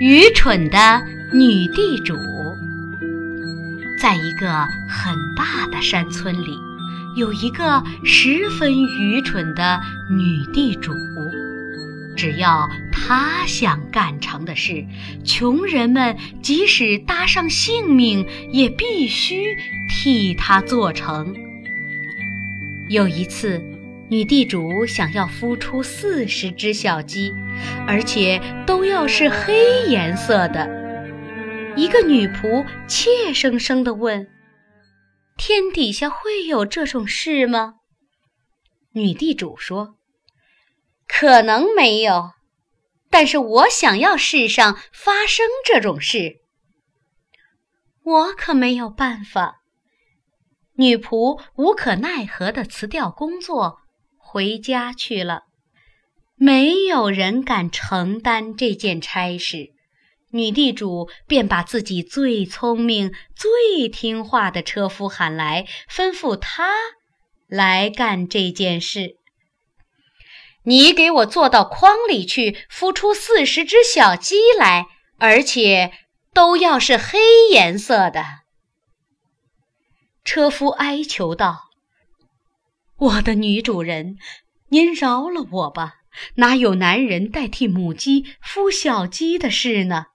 [0.00, 2.16] 愚蠢的女地主。
[4.00, 6.56] 在一个很大的山村里，
[7.16, 10.92] 有一个十分愚蠢的女地主。
[12.16, 14.84] 只要她想干成的事，
[15.24, 19.56] 穷人们即使搭上性命，也必须
[19.88, 21.34] 替她做成。
[22.88, 23.60] 有一次，
[24.10, 27.30] 女地主想要孵出四十只小鸡，
[27.86, 30.66] 而且都要是黑颜色的。
[31.76, 34.26] 一个女仆怯生生地问
[35.36, 37.74] ：“天底下会有这种事吗？”
[38.92, 39.96] 女地主说
[41.06, 42.30] ：“可能没有，
[43.10, 46.36] 但是我想要世上发生这种事。
[48.02, 49.56] 我可没有办法。”
[50.76, 53.82] 女仆无可奈何地辞掉工作。
[54.30, 55.44] 回家去了，
[56.36, 59.70] 没有人敢承担这件差事。
[60.32, 66.68] 女地主便把自己最聪明、最听话的车夫喊来，吩咐他
[67.48, 69.16] 来干这件事。
[70.64, 75.90] 你给我坐到筐里去，孵出四十只小鸡来，而且
[76.34, 77.18] 都要是黑
[77.50, 78.22] 颜色的。
[80.22, 81.67] 车夫哀求道。
[82.98, 84.16] 我的女主人，
[84.70, 85.94] 您饶了我吧！
[86.34, 90.06] 哪有男人代替母鸡孵小鸡的事呢？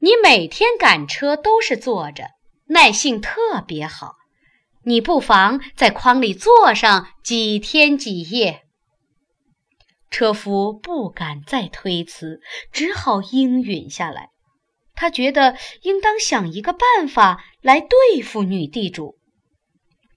[0.00, 2.30] 你每天赶车都是坐着，
[2.66, 4.16] 耐性特别好。
[4.82, 8.62] 你不妨在筐里坐上几天几夜。
[10.10, 12.40] 车夫不敢再推辞，
[12.72, 14.30] 只好应允下来。
[14.96, 19.16] 他觉得应当想一个办法来对付女地主。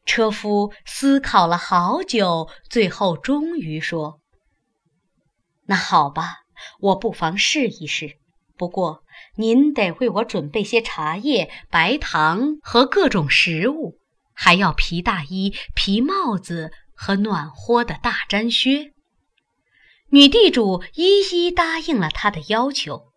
[0.05, 4.21] 车夫思考了好久，最后终于说
[5.65, 6.37] ：“那好吧，
[6.79, 8.17] 我不妨试一试。
[8.55, 9.03] 不过
[9.35, 13.99] 您得为我准备些茶叶、白糖和各种食物，
[14.33, 18.93] 还要皮大衣、皮帽子和暖和的大毡靴。”
[20.11, 23.07] 女地主一一答应了他的要求。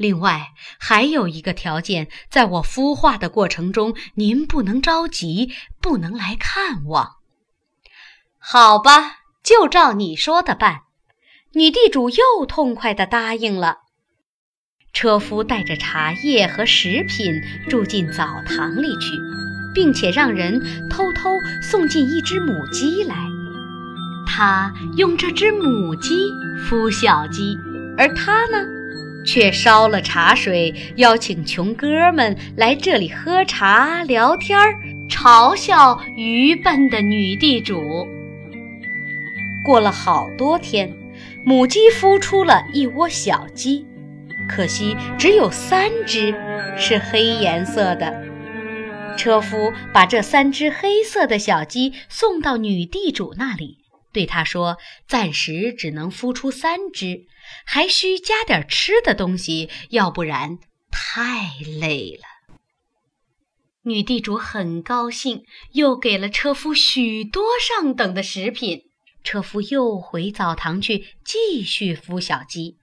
[0.00, 7.16] 另外还有一个条件，在我孵化的过程中，您不能着急，不能来看望。
[8.38, 10.84] 好吧，就照你说的办。
[11.52, 13.80] 女地主又痛快地答应了。
[14.94, 17.34] 车夫带着茶叶和食品
[17.68, 19.18] 住进澡堂里去，
[19.74, 21.28] 并且让人偷偷
[21.62, 23.14] 送进一只母鸡来。
[24.26, 26.30] 他用这只母鸡
[26.66, 27.58] 孵小鸡，
[27.98, 28.79] 而他呢？
[29.32, 34.74] 却烧了茶水，邀请穷哥们来这里喝茶聊天儿，
[35.08, 38.08] 嘲笑愚笨的女地主。
[39.64, 40.92] 过了好多天，
[41.46, 43.86] 母鸡孵出了一窝小鸡，
[44.48, 46.34] 可惜只有三只
[46.76, 48.24] 是黑颜色的。
[49.16, 53.79] 车夫把这三只黑色的小鸡送到女地主那里。
[54.12, 54.76] 对他说
[55.06, 57.26] ：“暂时只能孵出三只，
[57.64, 60.58] 还需加点吃的东西，要不然
[60.90, 62.24] 太累了。”
[63.82, 68.82] 女地主很高兴，又给了车夫许多上等的食品。
[69.22, 72.76] 车夫又回澡堂去继续孵小鸡。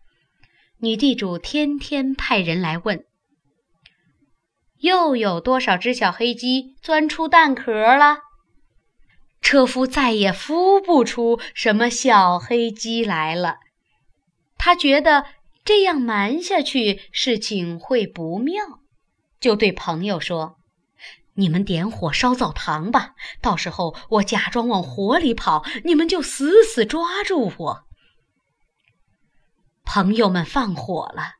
[0.79, 3.05] 女地主天天派人来问
[4.79, 8.19] ：“又有多少只小黑鸡钻出蛋壳了？”
[9.47, 13.59] 车夫再也孵不出什么小黑鸡来了，
[14.57, 15.23] 他觉得
[15.63, 18.61] 这样瞒下去事情会不妙，
[19.39, 20.57] 就对朋友说
[21.35, 27.83] ：“你们点火烧澡堂吧，到时候我假装往火里跑，你们就死死抓住我。”
[29.87, 31.35] 朋友们放火了，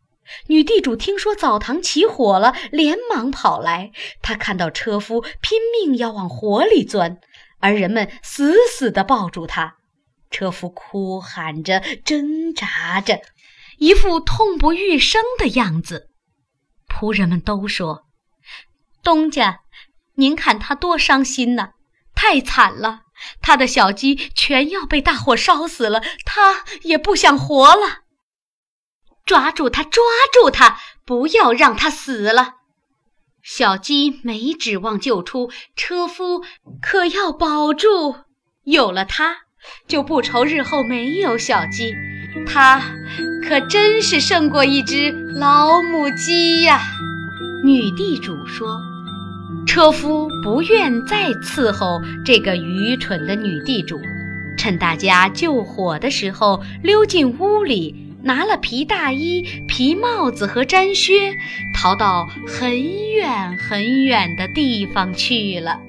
[0.48, 3.92] 女地主听说澡堂起火了，连忙跑来，
[4.22, 7.20] 她看到车夫拼命要往火里钻。
[7.60, 9.78] 而人们死死地抱住他，
[10.30, 13.22] 车夫哭喊着、挣扎着，
[13.78, 16.10] 一副痛不欲生的样子。
[16.88, 18.06] 仆人们都说
[19.04, 19.60] ：“东家，
[20.16, 21.72] 您看他多伤心呐，
[22.16, 23.02] 太惨了！
[23.42, 28.04] 他的小鸡全要被大火烧死了，他也不想活了。
[29.26, 32.57] 抓住他，抓住他，不要让他死了。”
[33.50, 36.42] 小鸡没指望救出，车夫
[36.82, 38.14] 可要保住。
[38.66, 39.38] 有了它，
[39.88, 41.96] 就不愁日后没有小鸡。
[42.46, 42.82] 它
[43.48, 46.82] 可真是胜过一只老母鸡呀！
[47.64, 48.82] 女地主说
[49.66, 53.98] ：“车夫不愿再伺候这个愚蠢的女地主，
[54.58, 61.36] 趁大家救火的时候，溜进屋里，拿了皮大衣、皮帽子和毡靴，
[61.74, 65.80] 逃到很远很远的地方去了。